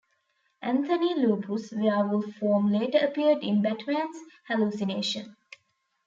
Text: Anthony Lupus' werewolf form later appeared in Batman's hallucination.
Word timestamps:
Anthony 0.63 1.13
Lupus' 1.13 1.71
werewolf 1.71 2.25
form 2.39 2.71
later 2.73 2.97
appeared 3.05 3.43
in 3.43 3.61
Batman's 3.61 4.17
hallucination. 4.47 5.35